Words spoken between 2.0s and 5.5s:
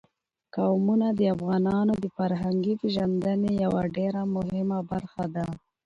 د فرهنګي پیژندنې یوه ډېره مهمه برخه ده.